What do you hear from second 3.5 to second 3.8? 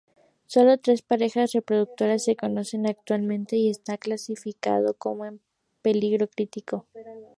y